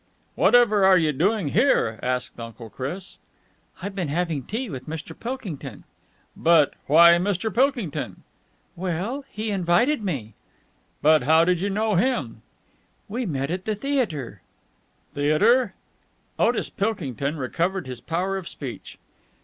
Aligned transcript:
"Whatever 0.33 0.83
are 0.83 0.97
you 0.97 1.11
doing 1.11 1.49
here?" 1.49 1.99
asked 2.01 2.39
Uncle 2.39 2.71
Chris. 2.71 3.19
"I've 3.83 3.93
been 3.93 4.07
having 4.07 4.41
tea 4.41 4.67
with 4.67 4.89
Mr. 4.89 5.11
Pilkington." 5.15 5.83
"But... 6.35 6.69
but 6.71 6.79
why 6.87 7.11
Mr. 7.19 7.53
Pilkington?" 7.53 8.23
"Well, 8.75 9.25
he 9.29 9.51
invited 9.51 10.03
me." 10.03 10.33
"But 11.03 11.21
how 11.21 11.45
do 11.45 11.51
you 11.51 11.69
know 11.69 11.93
him?" 11.97 12.41
"We 13.07 13.27
met 13.27 13.51
at 13.51 13.65
the 13.65 13.75
theatre." 13.75 14.41
"Theatre?" 15.13 15.75
Otis 16.39 16.71
Pilkington 16.71 17.37
recovered 17.37 17.85
his 17.85 18.01
power 18.01 18.37
of 18.37 18.47
speech. 18.47 18.97